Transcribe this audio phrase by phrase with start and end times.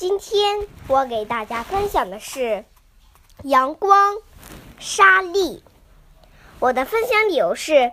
[0.00, 2.64] 今天我给大家分享的是
[3.42, 4.16] 阳光
[4.78, 5.62] 沙粒。
[6.58, 7.92] 我的分享理由是，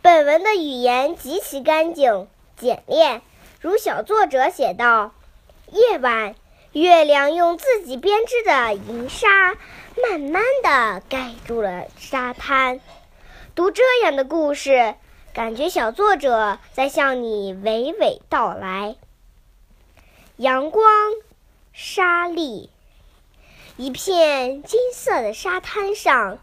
[0.00, 3.22] 本文的语言极其干净简练，
[3.60, 5.12] 如小作者写道
[5.72, 6.36] ：“夜晚，
[6.70, 9.56] 月亮用自己编织的银纱，
[10.00, 12.78] 慢慢的盖住了沙滩。”
[13.56, 14.94] 读这样的故事，
[15.34, 18.94] 感觉小作者在向你娓娓道来。
[20.36, 20.86] 阳光，
[21.82, 22.68] 沙粒，
[23.78, 26.36] 一片金色的沙滩上，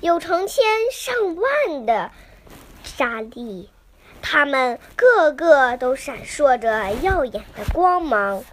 [0.00, 2.12] 有成千上万的
[2.84, 3.68] 沙粒，
[4.22, 8.44] 它们个个都闪烁着耀眼的光芒。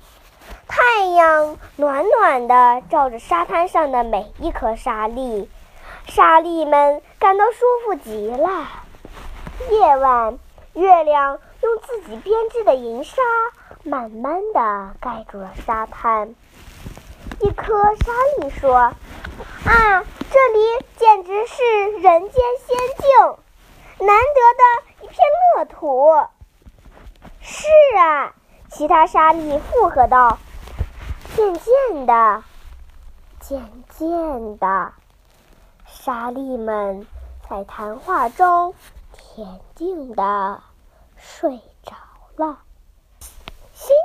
[0.68, 5.48] 太阳暖暖的照着沙滩上的每一颗沙粒，
[6.08, 8.68] 沙粒们感到舒服极了。
[9.70, 10.40] 夜晚，
[10.74, 13.22] 月亮用自己编织的银沙。
[13.84, 16.36] 慢慢的盖住了沙滩。
[17.40, 18.76] 一颗沙粒说
[19.66, 21.64] ：“啊，这里简直是
[22.00, 25.18] 人间仙境，难得的一片
[25.56, 26.08] 乐土。”
[27.42, 28.34] 是啊，
[28.70, 30.38] 其他沙粒附和道
[31.36, 32.44] ：“渐渐的，
[33.40, 34.94] 渐渐的，
[35.88, 37.08] 沙粒们
[37.50, 38.76] 在谈话中
[39.16, 40.62] 恬静的
[41.18, 41.96] 睡着
[42.36, 42.60] 了。”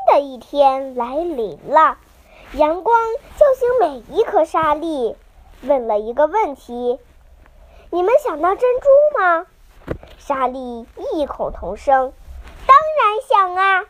[0.07, 1.99] 的一天来临了，
[2.53, 3.01] 阳光
[3.37, 5.17] 叫醒每一颗沙粒，
[5.63, 6.99] 问了一个问题
[7.91, 9.47] ：“你们想到珍珠吗？”
[10.19, 12.13] 沙粒异口同声
[12.67, 13.85] ：“当然想啊！”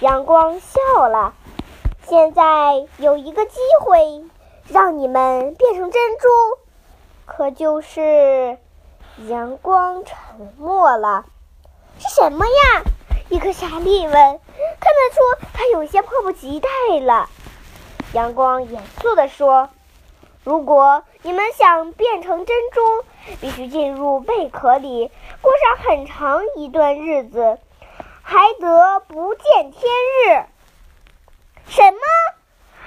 [0.00, 1.34] 阳光笑了
[2.06, 4.24] ：“现在有一个机会，
[4.68, 6.28] 让你们变成珍珠，
[7.24, 8.58] 可就是……”
[9.28, 10.16] 阳光沉
[10.58, 11.24] 默了
[11.98, 12.82] ：“是什么呀？”
[13.30, 14.40] 一颗沙粒问
[14.84, 16.68] ：“看得出他有些迫不及待
[17.00, 17.30] 了。”
[18.12, 19.70] 阳光严肃地说
[20.44, 23.04] ：“如果你们想变成珍珠，
[23.40, 27.58] 必须进入贝壳里，过上很长一段日子，
[28.22, 29.90] 还得不见天
[30.28, 30.44] 日。”
[31.66, 31.98] 什么？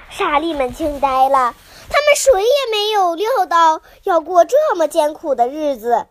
[0.08, 1.54] 沙粒们惊呆了，
[1.90, 6.06] 他们谁也没有料到要过这么艰苦的日子。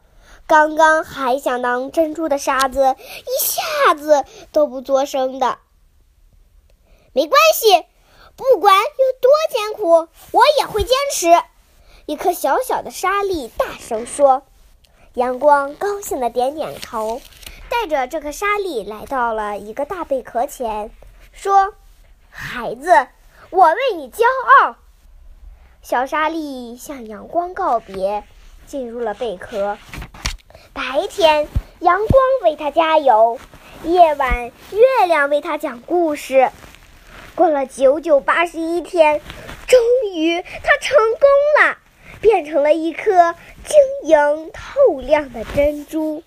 [0.45, 5.57] 刚刚还想当珍珠的沙子，一下子都不作声的。
[7.13, 7.85] 没关系，
[8.35, 11.41] 不管有多艰苦，我也会坚持。
[12.05, 14.43] 一颗小小的沙粒大声说
[15.15, 17.21] ：“阳光高兴的点点头，
[17.69, 20.91] 带着这颗沙粒来到了一个大贝壳前，
[21.31, 21.73] 说
[22.29, 23.07] ：‘孩子，
[23.49, 24.23] 我为你骄
[24.61, 24.75] 傲。’
[25.81, 28.23] 小沙粒向阳光告别，
[28.65, 29.77] 进入了贝壳。”
[30.73, 31.47] 白天，
[31.79, 33.39] 阳光为他加油；
[33.83, 36.51] 夜晚，月亮为他讲故事。
[37.37, 39.21] 过了九九八十一天，
[39.67, 39.79] 终
[40.11, 41.29] 于他成功
[41.61, 41.77] 了，
[42.19, 46.23] 变成了一颗晶莹透亮的珍珠。